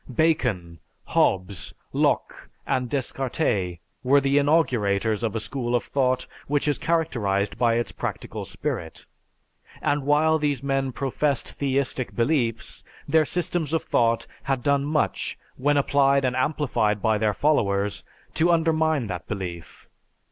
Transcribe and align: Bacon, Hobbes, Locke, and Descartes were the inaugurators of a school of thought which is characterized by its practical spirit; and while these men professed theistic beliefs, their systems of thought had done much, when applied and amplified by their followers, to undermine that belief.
Bacon, 0.11 0.79
Hobbes, 1.09 1.75
Locke, 1.93 2.49
and 2.65 2.89
Descartes 2.89 3.77
were 4.01 4.19
the 4.19 4.37
inaugurators 4.39 5.21
of 5.21 5.35
a 5.35 5.39
school 5.39 5.75
of 5.75 5.83
thought 5.83 6.25
which 6.47 6.67
is 6.67 6.79
characterized 6.79 7.59
by 7.59 7.75
its 7.75 7.91
practical 7.91 8.43
spirit; 8.43 9.05
and 9.79 10.01
while 10.01 10.39
these 10.39 10.63
men 10.63 10.91
professed 10.91 11.51
theistic 11.51 12.15
beliefs, 12.15 12.83
their 13.07 13.25
systems 13.25 13.73
of 13.73 13.83
thought 13.83 14.25
had 14.41 14.63
done 14.63 14.85
much, 14.85 15.37
when 15.55 15.77
applied 15.77 16.25
and 16.25 16.35
amplified 16.35 16.99
by 16.99 17.19
their 17.19 17.35
followers, 17.35 18.03
to 18.33 18.51
undermine 18.51 19.05
that 19.05 19.27
belief. 19.27 19.87